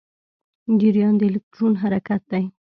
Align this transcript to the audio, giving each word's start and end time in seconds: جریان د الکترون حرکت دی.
جریان 0.79 1.13
د 1.19 1.21
الکترون 1.29 1.73
حرکت 1.81 2.21
دی. 2.31 2.43